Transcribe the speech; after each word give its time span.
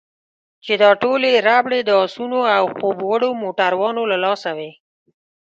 چې 0.65 0.73
دا 0.83 0.91
ټولې 1.01 1.43
ربړې 1.47 1.81
د 1.85 1.91
اسونو 2.05 2.39
او 2.57 2.63
خوب 2.75 2.97
وړو 3.09 3.29
موټروانانو 3.41 4.03
له 4.11 4.17
لاسه 4.25 4.49
وې. 4.57 4.71